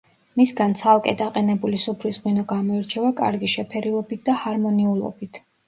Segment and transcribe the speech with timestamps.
[0.39, 5.45] მისგან ცალკე დაყენებული სუფრის ღვინო გამოირჩევა კარგი შეფერილობით და ჰარმონიულობით.